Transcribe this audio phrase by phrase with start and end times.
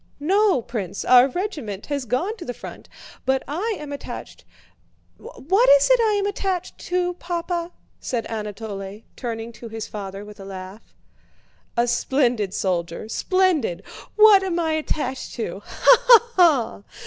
[0.19, 2.89] "No, Prince, our regiment has gone to the front,
[3.23, 4.43] but I am attached...
[5.19, 10.39] what is it I am attached to, Papa?" said Anatole, turning to his father with
[10.39, 10.95] a laugh.
[11.77, 13.83] "A splendid soldier, splendid!
[14.15, 16.83] 'What am I attached to!' Ha, ha, ha!"